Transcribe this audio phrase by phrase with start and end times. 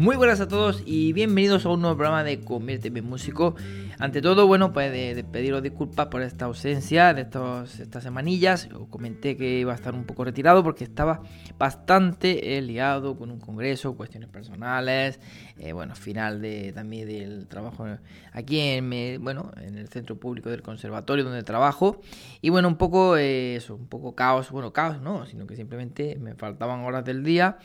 [0.00, 3.54] Muy buenas a todos y bienvenidos a un nuevo programa de Conviérteme en Músico.
[3.98, 8.70] Ante todo, bueno, pues de, pediros disculpas por esta ausencia de estos, estas semanillas.
[8.72, 11.20] Os comenté que iba a estar un poco retirado porque estaba
[11.58, 15.20] bastante eh, liado con un congreso, cuestiones personales,
[15.58, 17.86] eh, bueno, final de, también del trabajo
[18.32, 22.00] aquí en, bueno, en el centro público del conservatorio donde trabajo.
[22.40, 26.16] Y bueno, un poco eh, eso, un poco caos, bueno, caos no, sino que simplemente
[26.18, 27.58] me faltaban horas del día.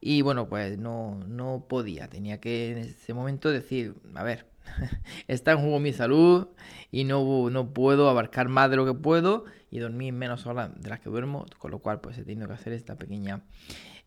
[0.00, 4.46] Y bueno, pues no, no podía, tenía que en ese momento decir, a ver,
[5.28, 6.48] está en juego mi salud
[6.90, 10.88] y no, no puedo abarcar más de lo que puedo y dormir menos horas de
[10.88, 13.42] las que duermo, con lo cual pues he tenido que hacer esta pequeña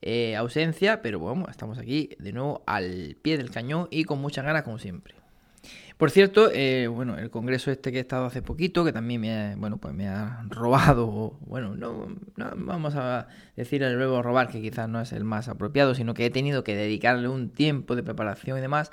[0.02, 4.45] eh, ausencia, pero bueno, estamos aquí de nuevo al pie del cañón y con muchas
[4.45, 5.20] ganas como siempre.
[6.02, 9.31] Por cierto, eh, bueno, el congreso este que he estado hace poquito, que también me
[9.35, 12.08] ha, bueno, pues me ha robado, bueno, no,
[12.55, 16.25] vamos a decir el verbo robar, que quizás no es el más apropiado, sino que
[16.25, 18.89] he tenido que dedicarle un tiempo de preparación y demás.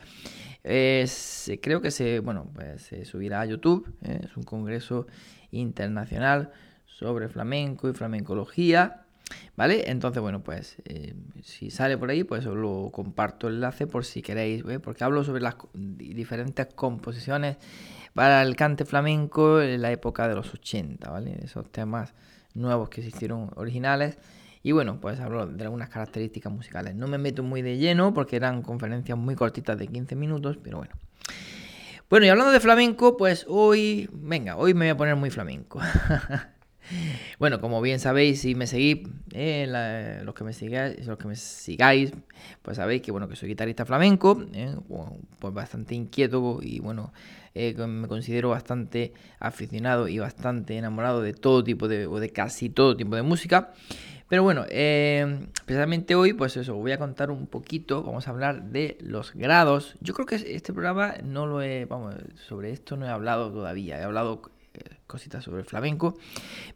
[0.63, 4.21] creo que se, bueno, pues se subirá a YouTube, ¿eh?
[4.25, 5.07] es un congreso
[5.51, 6.51] internacional
[6.85, 9.07] sobre flamenco y flamencología.
[9.57, 9.91] ¿Vale?
[9.91, 14.05] Entonces, bueno, pues eh, si sale por ahí, pues os lo comparto el enlace por
[14.05, 14.79] si queréis, ¿eh?
[14.79, 17.57] porque hablo sobre las diferentes composiciones
[18.15, 21.39] para el cante flamenco en la época de los 80, ¿vale?
[21.43, 22.15] Esos temas
[22.55, 24.19] nuevos que se hicieron originales.
[24.63, 26.95] Y bueno, pues hablo de algunas características musicales.
[26.95, 30.79] No me meto muy de lleno porque eran conferencias muy cortitas de 15 minutos, pero
[30.79, 30.95] bueno.
[32.11, 35.81] Bueno, y hablando de flamenco, pues hoy, venga, hoy me voy a poner muy flamenco.
[37.39, 41.37] Bueno, como bien sabéis, si me seguís, eh, los que me sigáis, los que me
[41.37, 42.13] sigáis,
[42.63, 44.75] pues sabéis que bueno que soy guitarrista flamenco, eh,
[45.39, 47.13] pues bastante inquieto y bueno,
[47.55, 52.71] eh, me considero bastante aficionado y bastante enamorado de todo tipo de, o de casi
[52.71, 53.73] todo tipo de música.
[54.29, 58.99] Pero bueno, especialmente hoy, pues eso, voy a contar un poquito, vamos a hablar de
[59.01, 59.97] los grados.
[60.03, 62.15] Yo creo que este programa no lo he, vamos,
[62.47, 64.43] sobre esto no he hablado todavía, he hablado
[65.09, 66.17] cositas sobre el flamenco,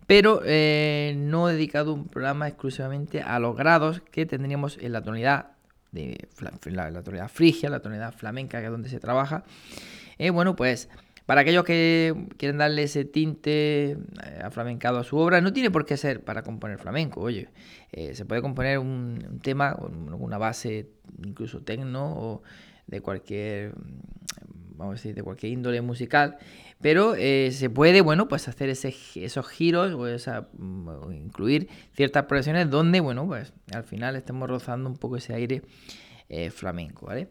[0.09, 5.03] pero eh, no he dedicado un programa exclusivamente a los grados que tendríamos en la
[5.03, 5.53] tonalidad
[5.93, 9.45] de la, tonalidad frigia, la tonalidad flamenca, que es donde se trabaja.
[10.19, 10.89] Eh, bueno, pues
[11.27, 13.97] para aquellos que quieren darle ese tinte eh,
[14.43, 17.21] aflamencado a su obra, no tiene por qué ser para componer flamenco.
[17.21, 17.51] Oye,
[18.15, 20.89] se puede componer un, un, tema con una base
[21.23, 22.43] incluso tecno o
[22.87, 23.75] de cualquier,
[24.77, 26.39] vamos a decir, de cualquier índole musical
[26.83, 33.01] pero eh, se puede, bueno, pues hacer esos giros mm, o, incluir ciertas progresiones donde,
[33.01, 35.63] bueno, pues al final estemos rozando un poco ese aire
[36.29, 37.29] eh, flamenco, ¿vale?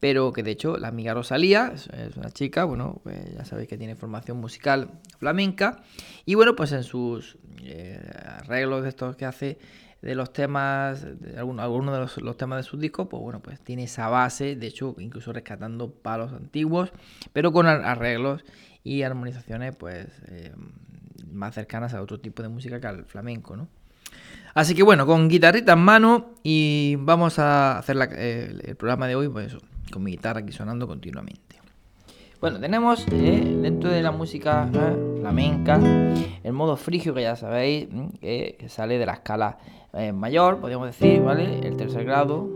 [0.00, 3.76] Pero que de hecho la amiga Rosalía es, una chica, bueno, pues ya sabéis que
[3.76, 5.82] tiene formación musical flamenca
[6.24, 8.00] y bueno, pues en sus eh,
[8.40, 9.58] arreglos de estos que hace
[10.04, 13.84] de los temas, de algunos de los, temas de sus discos, pues bueno, pues tiene
[13.84, 16.92] esa base, de hecho, incluso rescatando palos antiguos,
[17.32, 18.44] pero con arreglos
[18.82, 20.52] y armonizaciones pues eh,
[21.32, 23.66] más cercanas a otro tipo de música que al flamenco, ¿no?
[24.52, 29.30] Así que bueno, con guitarrita en mano y vamos a hacer el, programa de hoy,
[29.30, 29.56] pues
[29.90, 31.40] con mi guitarra aquí sonando continuamente.
[32.44, 35.80] Bueno, tenemos eh, dentro de la música eh, flamenca
[36.42, 37.88] el modo frigio que ya sabéis,
[38.20, 39.56] que sale de la escala
[40.12, 41.66] mayor, podríamos decir, ¿vale?
[41.66, 42.46] El tercer grado,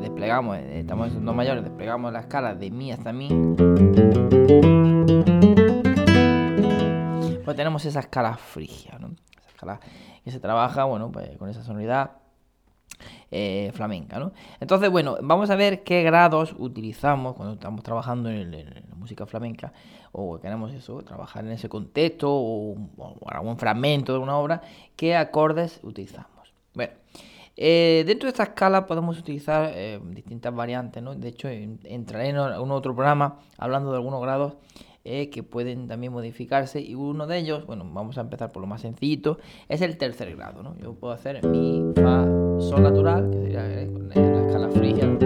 [0.00, 3.28] desplegamos, eh, estamos en do mayor, desplegamos la escala de mi hasta mi,
[7.44, 9.14] pues tenemos esa escala frigia, ¿no?
[9.38, 9.80] Esa escala
[10.24, 12.21] que se trabaja, bueno, pues con esa sonoridad
[13.34, 14.32] eh, flamenca, ¿no?
[14.60, 19.72] Entonces, bueno, vamos a ver qué grados utilizamos cuando estamos trabajando en, la música flamenca
[20.12, 24.60] o queremos eso, trabajar en ese contexto o, o algún fragmento de una obra,
[24.96, 26.52] qué acordes utilizamos.
[26.74, 26.92] Bueno,
[27.56, 31.14] eh, dentro de esta escala podemos utilizar eh, distintas variantes, ¿no?
[31.14, 34.54] De hecho, entraré en un otro programa hablando de algunos grados
[35.04, 38.82] que pueden también modificarse y uno de ellos, bueno, vamos a empezar por lo más
[38.82, 39.38] sencillito,
[39.68, 40.76] es el tercer grado, ¿no?
[40.78, 42.24] Yo puedo hacer mi, fa,
[42.62, 45.18] sol natural, que sería la escala frigia,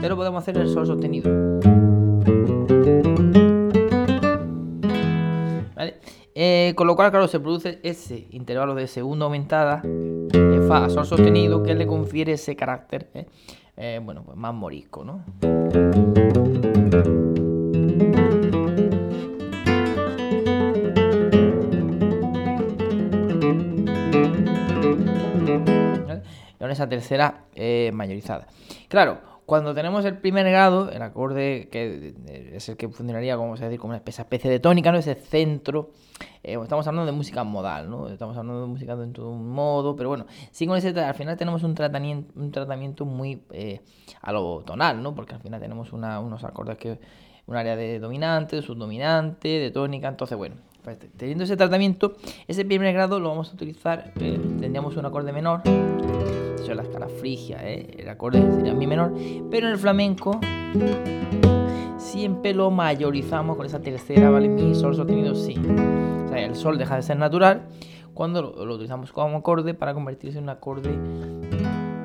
[0.00, 1.30] pero podemos hacer el sol sostenido.
[6.74, 9.82] con lo cual, claro, se produce ese intervalo de segunda aumentada
[10.68, 13.26] fa a sol sostenido que le confiere ese carácter, eh,
[13.76, 15.24] eh, bueno, pues más morisco, ¿no?
[26.72, 28.46] Esa tercera eh, mayorizada.
[28.88, 33.56] Claro, cuando tenemos el primer grado, el acorde que eh, es el que funcionaría, como
[33.56, 34.98] se decir, como una especie de tónica, ¿no?
[34.98, 35.90] Ese centro.
[36.42, 38.08] Eh, estamos hablando de música modal, ¿no?
[38.08, 41.36] Estamos hablando de música dentro de un modo, pero bueno, sí con ese, al final
[41.36, 43.42] tenemos un tratamiento, un tratamiento muy
[44.20, 45.14] a lo tonal, ¿no?
[45.14, 46.98] Porque al final tenemos unos acordes que
[47.46, 50.56] un área de dominante, de subdominante, de tónica, entonces bueno,
[51.16, 52.14] teniendo ese tratamiento,
[52.46, 56.82] ese primer grado lo vamos a utilizar, eh, tendríamos un acorde menor, eso es la
[56.82, 59.12] escala frigia, eh, el acorde sería mi menor,
[59.50, 60.40] pero en el flamenco
[61.96, 64.48] siempre lo mayorizamos con esa tercera, ¿vale?
[64.48, 65.54] Mi, sol sostenido, sí.
[66.24, 67.62] O sea, el sol deja de ser natural
[68.14, 70.90] cuando lo, utilizamos como acorde para convertirse en un acorde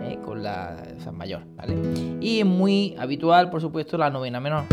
[0.04, 0.78] eh, con la
[1.14, 1.76] mayor, ¿vale?
[2.22, 4.66] Y es muy habitual, por supuesto, la novena menor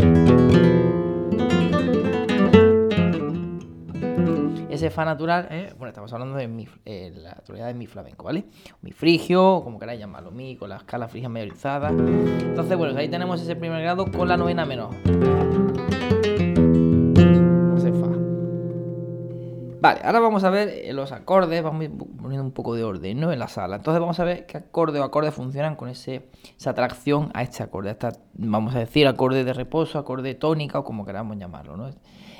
[4.75, 5.73] ese fa natural, ¿eh?
[5.77, 8.45] bueno, estamos hablando de mi, eh, la tonalidad de mi flamenco, ¿vale?
[8.81, 11.89] Mi frigio, como queráis llamarlo, mi, con la escala frigia mayorizada.
[11.89, 14.89] Entonces, bueno, ahí tenemos ese primer grado con la novena menor.
[19.85, 21.87] Vale, ahora vamos a ver eh, los acordes, vamos
[22.17, 23.31] poniendo un poco de orden, ¿no?
[23.31, 23.75] En la sala.
[23.75, 27.61] Entonces vamos a ver qué acorde o acordes funcionan con ese, esa atracción a este
[27.61, 31.91] acorde, esta, vamos a decir, acorde de reposo, acorde tónica o como queramos llamarlo, ¿no?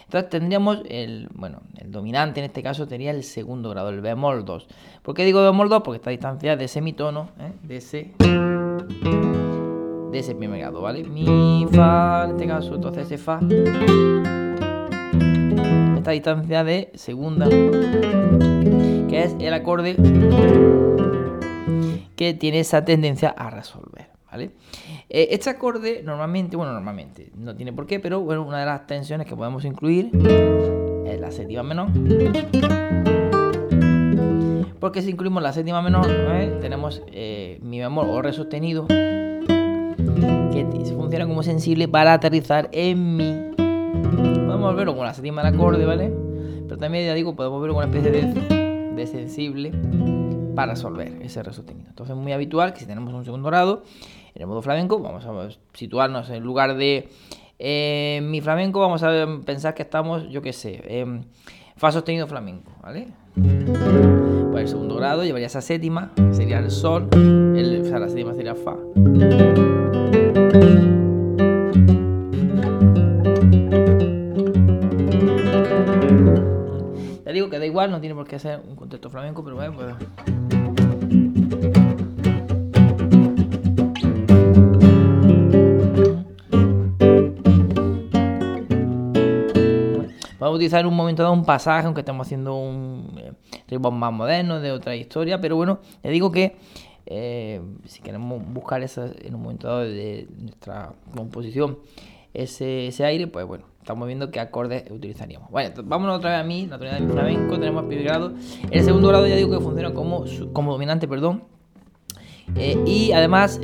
[0.05, 4.45] Entonces tendríamos el, bueno, el dominante en este caso sería el segundo grado, el bemol
[4.45, 4.67] 2.
[5.01, 5.81] ¿Por qué digo bemol 2?
[5.83, 7.51] Porque está a distancia de semitono, ¿eh?
[7.63, 8.11] de ese
[10.11, 11.03] de ese primer grado, ¿vale?
[11.03, 13.39] Mi, fa, en este caso, entonces ese fa
[16.05, 19.95] esta distancia de segunda, que es el acorde
[22.15, 24.09] que tiene esa tendencia a resolver,
[24.43, 28.87] Eh, este acorde normalmente, bueno, normalmente, no tiene por qué, pero bueno, una de las
[28.87, 30.11] tensiones que podemos incluir
[31.05, 31.89] es la séptima menor.
[34.79, 36.57] Porque si incluimos la séptima menor, ¿eh?
[36.61, 40.65] tenemos eh, mi bemol o re sostenido, que
[40.95, 43.33] funciona como sensible para aterrizar en mi.
[43.55, 46.13] Podemos verlo con la séptima del acorde, ¿vale?
[46.67, 49.71] Pero también, ya digo, podemos verlo con una especie de, de sensible
[50.55, 51.89] para resolver ese re sostenido.
[51.89, 53.83] Entonces es muy habitual que si tenemos un segundo grado,
[54.35, 57.07] en el modo flamenco, vamos a situarnos en lugar de
[57.57, 61.25] eh, mi flamenco, vamos a pensar que estamos, yo qué sé, en
[61.77, 63.07] fa sostenido flamenco, ¿vale?
[64.51, 68.09] Pues el segundo grado llevaría esa séptima, que sería el sol, el, o sea, la
[68.09, 68.75] séptima sería fa.
[77.25, 79.97] Ya digo que da igual, no tiene por qué ser un contexto flamenco, pero bueno,
[90.55, 93.21] utilizar en un momento dado un pasaje, aunque estamos haciendo un
[93.69, 96.55] eh, más moderno, de otra historia, pero bueno, le digo que
[97.05, 101.77] eh, si queremos buscar esa, en un momento dado de nuestra composición
[102.33, 105.49] ese, aire, pues bueno, estamos viendo qué acordes utilizaríamos.
[105.51, 108.33] Bueno, vámonos otra vez a mí, la tonalidad de flamenco, tenemos el primer grado.
[108.71, 111.43] El segundo grado ya digo que funciona como, como dominante, perdón.
[112.55, 113.59] Eh, y además,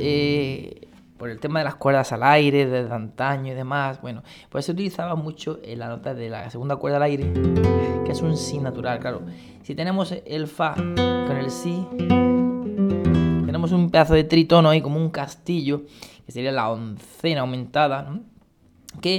[1.22, 4.72] por el tema de las cuerdas al aire, desde antaño y demás, bueno, pues se
[4.72, 7.32] utilizaba mucho en la nota de la segunda cuerda al aire,
[8.04, 9.22] que es un si natural, claro.
[9.62, 11.86] Si tenemos el fa con el si,
[13.46, 15.82] tenemos un pedazo de tritono ahí como un castillo,
[16.26, 18.18] que sería la oncena aumentada,
[19.00, 19.18] que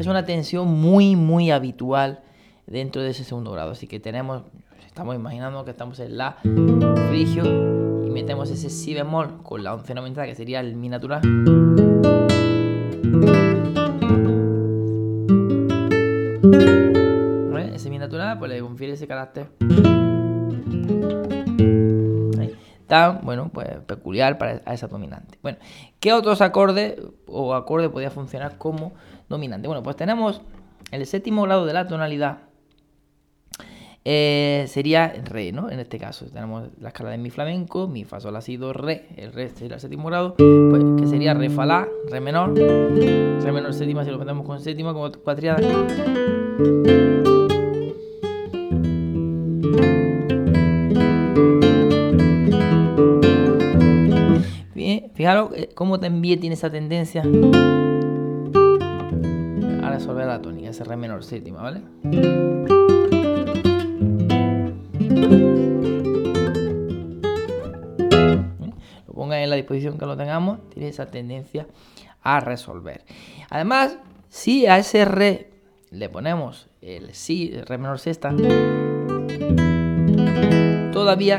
[0.00, 2.22] es una tensión muy, muy habitual
[2.66, 3.72] dentro de ese segundo grado.
[3.72, 4.44] Así que tenemos,
[4.92, 6.36] estamos imaginando que estamos en la
[7.08, 7.44] frigio
[8.12, 11.22] metemos ese si bemol con la oncena aumentada, que sería el mi natural.
[17.74, 19.48] Ese mi natural pues le confiere ese carácter
[22.86, 25.38] tan, bueno, pues peculiar para esa dominante.
[25.40, 25.56] Bueno,
[25.98, 28.92] ¿qué otros acordes o acorde podía funcionar como
[29.30, 29.66] dominante?
[29.66, 30.42] Bueno, pues tenemos
[30.90, 32.51] el séptimo grado de la tonalidad
[34.04, 35.70] eh, sería re, ¿no?
[35.70, 39.06] En este caso, tenemos la escala de mi flamenco, mi fa sol ha sido re,
[39.16, 43.52] el re sería el séptimo grado, pues, que sería re fa la, re menor, re
[43.52, 45.60] menor séptima si lo ponemos con séptima como cuatriada.
[54.74, 57.22] Bien, fijaros eh, cómo también tiene esa tendencia
[59.82, 61.82] a resolver la tónica, ese re menor séptima, ¿vale?
[69.06, 71.66] Lo ponga en la disposición que lo tengamos, tiene esa tendencia
[72.22, 73.02] a resolver.
[73.50, 75.50] Además, si a ese re
[75.90, 78.34] le ponemos el si, el re menor sexta,
[80.92, 81.38] todavía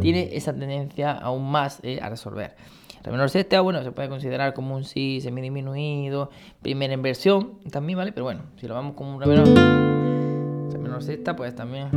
[0.00, 2.54] tiene esa tendencia aún más eh, a resolver.
[3.02, 6.30] Re menor sexta, bueno, se puede considerar como un si semidisminuido,
[6.62, 8.12] primera inversión también, ¿vale?
[8.12, 9.48] Pero bueno, si lo vamos como un re menor,
[10.78, 11.90] menor sexta, pues también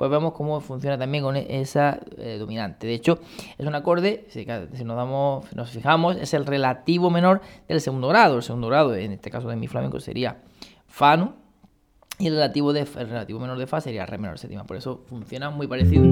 [0.00, 2.86] pues vemos cómo funciona también con esa eh, dominante.
[2.86, 3.18] De hecho,
[3.58, 8.36] es un acorde, si, nos, damos, nos fijamos, es el relativo menor del segundo grado.
[8.36, 10.38] El segundo grado, en este caso de mi flamenco, sería
[10.86, 11.34] Fa,
[12.20, 14.64] Y el relativo, de, el relativo menor de Fa sería Re menor séptima.
[14.64, 16.04] Por eso funciona muy parecido.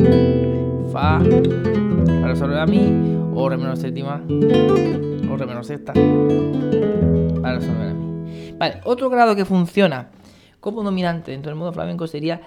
[0.90, 7.88] Fa para resolver a Mi, o Re menor séptima, o Re menor sexta para resolver
[7.88, 8.52] a Mi.
[8.52, 10.08] Vale, otro grado que funciona
[10.60, 12.40] como dominante dentro del modo flamenco sería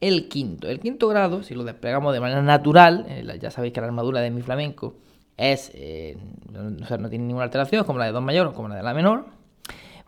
[0.00, 0.68] el quinto.
[0.68, 4.20] El quinto grado, si lo desplegamos de manera natural, eh, ya sabéis que la armadura
[4.20, 4.94] de mi flamenco
[5.36, 6.16] es, eh,
[6.52, 9.39] no, tiene ninguna alteración, como la de Do mayor o como la de La menor.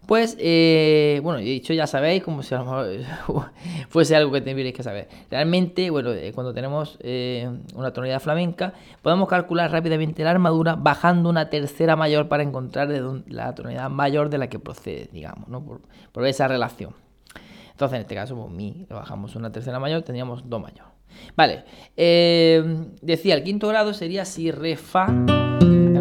[0.06, 3.50] Pues, eh, bueno, he dicho, ya sabéis, como si a lo mejor
[3.88, 5.08] fuese algo que tendríais que saber.
[5.30, 6.98] Realmente, bueno, cuando tenemos
[7.74, 12.88] una tonalidad flamenca, podemos calcular rápidamente la armadura bajando una tercera mayor para encontrar
[13.28, 15.64] la tonalidad mayor de la que procede, digamos, ¿no?
[16.12, 16.94] por esa relación.
[17.82, 20.86] Entonces, en este caso, pues mi, bajamos una tercera mayor, tendríamos do mayor.
[21.36, 21.64] Vale,
[21.96, 22.62] eh,
[23.00, 25.08] decía, el quinto grado sería si re fa,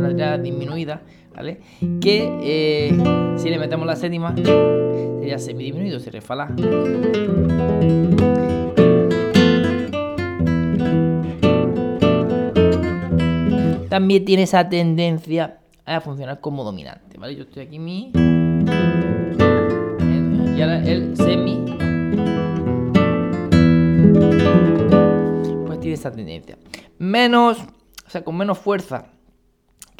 [0.01, 1.01] en una letra disminuida,
[1.35, 1.59] ¿vale?
[2.01, 6.47] Que eh, si le metemos la séptima, sería semidisminuido, si re fa la.
[13.89, 17.35] También tiene esa tendencia a funcionar como dominante, ¿vale?
[17.35, 18.11] Yo estoy aquí mi
[20.55, 21.65] y ahora el semi
[25.65, 26.57] pues tiene esta tendencia.
[26.99, 27.57] Menos,
[28.05, 29.11] o sea, con menos fuerza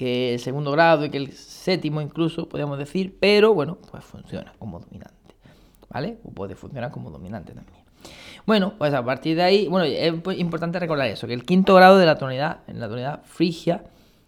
[0.02, 4.52] que el segundo grado y que el séptimo incluso, podríamos decir, pero bueno, pues funciona
[4.58, 5.36] como dominante.
[5.92, 6.18] ¿Vale?
[6.34, 7.84] Puede funcionar como dominante también.
[8.48, 12.00] Bueno, pues a partir de ahí, bueno, es importante recordar eso, que el quinto grado
[12.00, 13.84] de la tonalidad, en la tonalidad frigia,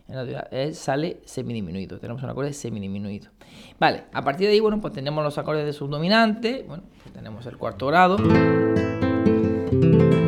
[0.08, 1.98] en la tonalidad, sale semidisminuido.
[1.98, 3.32] Tenemos un acorde semidisminuido.
[3.80, 7.48] Vale, a partir de ahí, bueno, pues tenemos los acordes de subdominante, bueno, pues tenemos
[7.48, 8.30] el cuarto grado, en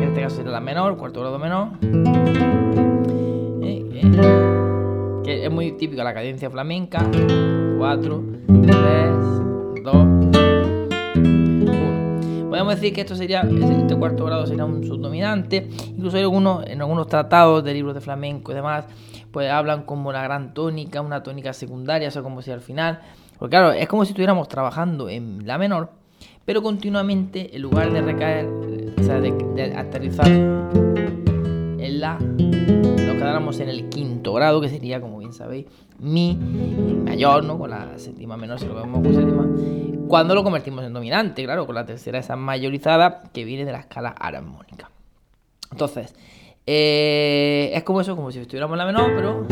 [0.02, 1.68] este caso sería la menor, cuarto grado menor,
[3.62, 4.55] eh, eh,
[5.26, 7.04] que es muy típica la cadencia flamenca,
[7.78, 8.56] 4, 3,
[9.82, 10.30] 2, 1.
[12.48, 16.80] Podemos decir que esto sería, este cuarto grado sería un subdominante, incluso hay algunos, en
[16.80, 18.86] algunos tratados de libros de flamenco y demás,
[19.30, 23.02] pues hablan como la gran tónica, una tónica secundaria, o sea, como si al final
[23.38, 25.90] porque claro, es como si estuviéramos trabajando en la menor,
[26.44, 30.26] pero continuamente en lugar de recaer, o sea, de, aterrizar
[32.00, 35.66] la, nos quedáramos en el quinto grado, que sería, como bien sabéis,
[35.98, 37.58] mi mayor, ¿no?
[37.58, 39.46] Con la séptima menor, si lo vemos con séptima,
[40.08, 43.80] cuando lo convertimos en dominante, claro, con la tercera esa mayorizada que viene de la
[43.80, 44.90] escala armónica.
[45.72, 46.14] Entonces,
[46.66, 49.46] eh, es como eso, como si estuviéramos en la menor, pero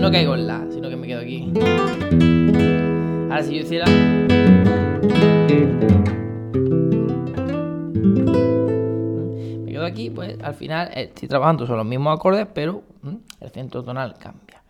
[0.00, 1.52] no caigo en la, sino que me quedo aquí.
[3.28, 3.86] Ahora si yo hiciera...
[9.90, 12.82] aquí, pues al final eh, estoy trabajando son los mismos acordes, pero
[13.40, 14.62] el centro tonal cambia.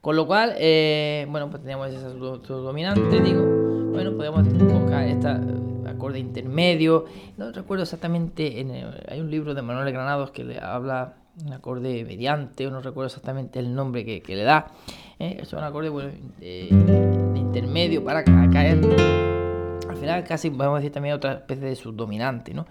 [0.00, 3.42] Con lo cual, eh, bueno, pues tenemos ese dominante, digo.
[3.92, 5.28] Bueno, podemos buscar este
[5.86, 7.04] acorde intermedio.
[7.36, 8.72] No recuerdo exactamente, en
[9.08, 13.58] hay un libro de Manuel Granados que le habla un acorde mediante, no recuerdo exactamente
[13.58, 14.72] el nombre que, le da.
[15.18, 15.90] Es un acorde
[16.40, 16.68] de,
[17.36, 18.80] intermedio para caer.
[19.88, 22.66] Al final casi podemos decir también otra especie de subdominante, ¿no?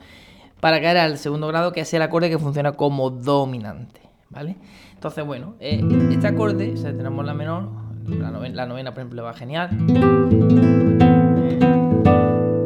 [0.61, 3.99] Para caer al segundo grado, que es el acorde que funciona como dominante,
[4.29, 4.55] ¿vale?
[4.93, 7.67] Entonces, bueno, eh, este acorde, o tenemos la menor,
[8.07, 9.69] la novena, por ejemplo, va genial.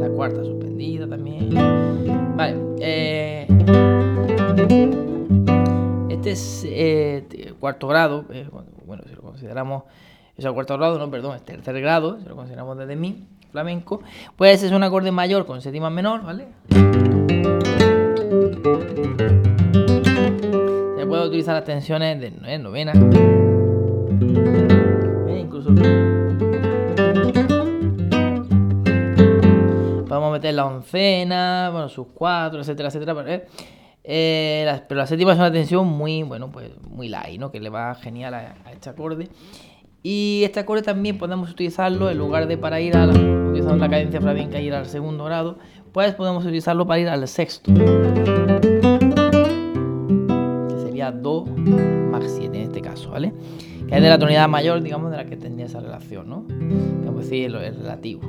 [0.02, 1.50] la cuarta suspendida también.
[2.36, 3.48] Vale, eh,
[6.10, 8.48] este es eh, cuarto grado, eh,
[8.86, 9.84] bueno, si lo consideramos,
[10.36, 14.02] es el cuarto grado, no, perdón, es tercer grado, si lo consideramos desde mi, flamenco,
[14.36, 16.48] pues es un acorde mayor con séptima menor, ¿vale?
[21.36, 22.94] Utilizar las tensiones de eh, novena,
[25.38, 25.70] incluso
[30.08, 33.44] podemos meter la oncena, bueno, sus cuatro, etcétera, etcétera,
[34.06, 37.52] eh, pero la séptima es una tensión muy, bueno, pues muy light, ¿no?
[37.52, 39.28] Que le va genial a, este acorde.
[40.04, 43.90] Y este acorde también podemos utilizarlo en lugar de para ir a la, utilizando la
[43.90, 45.58] cadencia flamenca ir al segundo grado,
[45.92, 47.74] pues podemos utilizarlo para ir al sexto.
[51.06, 53.32] Sería Do más 7 en este caso, ¿vale?
[53.88, 56.46] Que es de la tonalidad mayor, digamos, de la que tendría esa relación, ¿no?
[57.06, 58.22] Vamos a decir, es relativo.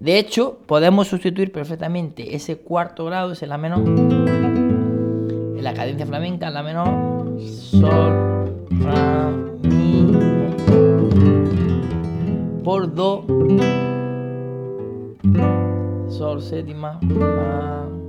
[0.00, 6.50] De hecho, podemos sustituir perfectamente ese cuarto grado, ese la menor, en la cadencia flamenca,
[6.50, 8.50] la menor, sol,
[8.82, 9.30] fa,
[9.62, 10.12] mi,
[12.62, 13.26] por do,
[16.08, 16.98] sol séptima.
[17.02, 18.03] Y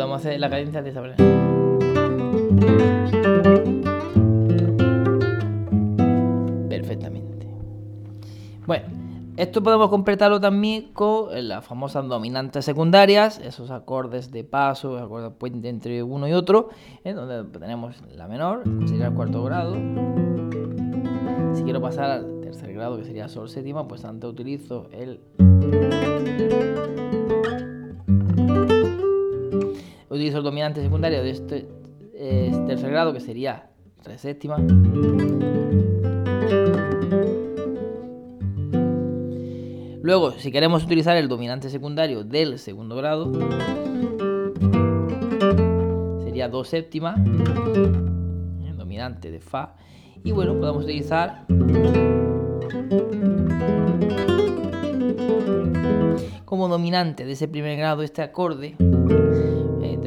[0.00, 1.16] podemos hacer la cadencia de esta manera.
[6.68, 7.46] Perfectamente.
[8.66, 9.00] Bueno.
[9.36, 15.70] Esto podemos completarlo también con las famosas dominantes secundarias, esos acordes de paso, acordes puente
[15.70, 16.68] entre uno y otro,
[17.04, 17.14] ¿eh?
[17.14, 19.76] donde tenemos la menor, que sería el cuarto grado.
[21.54, 25.20] Si quiero pasar al tercer grado, que sería sol séptima, pues antes utilizo el...
[30.20, 31.66] Utilizo el dominante secundario de este
[32.12, 33.70] eh, tercer grado, que sería
[34.04, 34.58] re séptima.
[40.02, 43.32] Luego, si queremos utilizar el dominante secundario del segundo grado,
[46.22, 49.76] sería do séptima, el dominante de Fa.
[50.22, 51.46] Y bueno, podemos utilizar
[56.44, 58.76] como dominante de ese primer grado este acorde.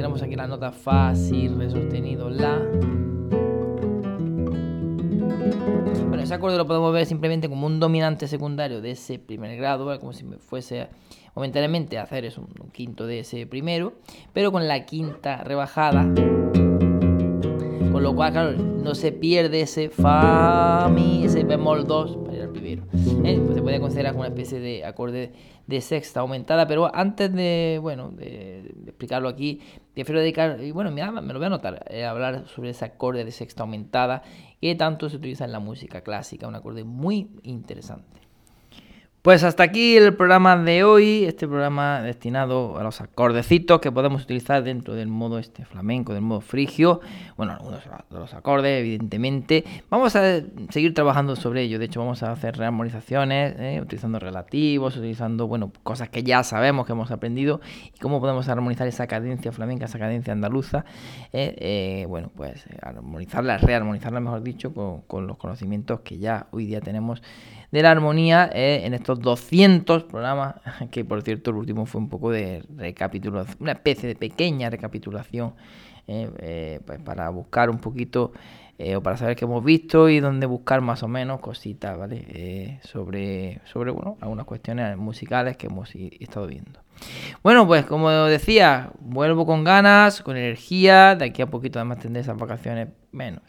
[0.04, 2.60] Tenemos aquí la nota Fa, Si, Re sostenido, La.
[6.10, 9.98] Bueno, ese acorde lo podemos ver simplemente como un dominante secundario de ese primer grado,
[10.02, 10.90] como si fuese
[11.36, 13.94] momentáneamente hacer un, un quinto de ese primero,
[14.34, 16.06] pero con la quinta rebajada
[17.94, 22.33] con lo cual, claro, no se pierde ese fa, mi, ese bemol 2 para ir
[22.33, 22.84] al primero.
[23.26, 23.42] ¿eh?
[23.44, 25.34] Pues se puede considerar como una especie de acorde
[25.68, 29.60] de sexta aumentada, pero antes de, bueno, de, explicarlo aquí,
[29.94, 33.26] prefiero dedicar, y bueno, me, me lo voy a anotar, eh, hablar sobre ese acorde
[33.26, 34.24] de sexta aumentada
[34.62, 38.33] que tanto se utiliza en la música clásica, un acorde muy interesante.
[39.24, 44.24] Pues hasta aquí el programa de hoy, este programa destinado a los acordecitos que podemos
[44.24, 47.00] utilizar dentro del modo este flamenco, del modo frigio.
[47.38, 49.64] Bueno, algunos de los acordes, evidentemente.
[49.90, 51.80] Vamos a seguir trabajando sobre ello.
[51.80, 53.80] De hecho, vamos a hacer rearmonizaciones, ¿eh?
[53.82, 57.62] utilizando relativos, utilizando, bueno, cosas que ya sabemos que hemos aprendido
[57.96, 60.84] y cómo podemos armonizar esa cadencia flamenca, esa cadencia andaluza.
[61.32, 61.56] ¿eh?
[61.60, 66.82] Eh, bueno, pues armonizarla, rearmonizarla, mejor dicho, con, con los conocimientos que ya hoy día
[66.82, 67.24] tenemos
[67.74, 70.58] de la armonía eh, en estos 200 programas,
[70.92, 75.56] que por cierto el último fue un poco de recapitulación, una especie de pequeña recapitulación
[76.06, 78.32] eh, eh, pues para buscar un poquito
[78.96, 82.80] o para saber qué hemos visto y dónde buscar más o menos cositas, ¿vale?
[82.84, 86.82] sobre, sobre bueno, algunas cuestiones musicales que hemos estado viendo.
[87.44, 92.24] Bueno, pues como decía, vuelvo con ganas, con energía, de aquí a poquito además tendré
[92.24, 93.44] esas vacaciones menos.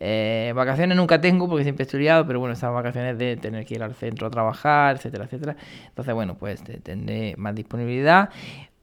[0.00, 3.74] Eh, vacaciones nunca tengo porque siempre estoy liado, pero bueno, esas vacaciones de tener que
[3.74, 5.56] ir al centro a trabajar, etcétera, etcétera.
[5.88, 8.30] Entonces, bueno, pues tendré más disponibilidad.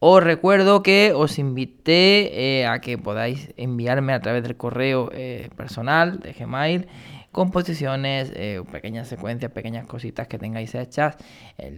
[0.04, 5.52] Os recuerdo que os invité eh, a que podáis enviarme a través del correo eh,
[5.56, 6.88] personal de Gmail
[7.32, 8.34] composiciones,
[8.74, 11.16] pequeñas secuencias, pequeñas cositas que tengáis hechas.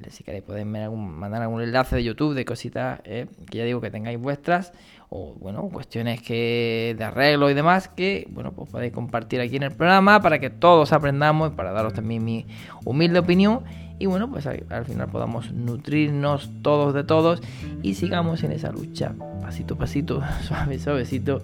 [0.09, 4.17] si queréis podéis mandar algún enlace de YouTube de cositas que ya digo que tengáis
[4.17, 4.73] vuestras
[5.09, 9.63] o bueno, cuestiones que de arreglo y demás que bueno, pues podéis compartir aquí en
[9.63, 12.47] el programa para que todos aprendamos y para daros también mi
[12.83, 13.63] humilde opinión
[14.03, 17.41] y bueno, pues al, final podamos nutrirnos todos de todos
[17.81, 21.41] y sigamos en esa lucha pasito a pasito, suave, suavecito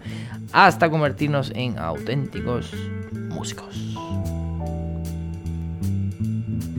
[0.51, 2.73] hasta convertirnos en auténticos
[3.13, 3.95] músicos.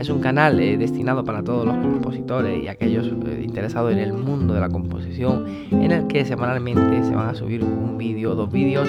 [0.00, 4.14] Es un canal eh, destinado para todos los compositores y aquellos eh, interesados en el
[4.14, 8.50] mundo de la composición, en el que semanalmente se van a subir un vídeo dos
[8.50, 8.88] vídeos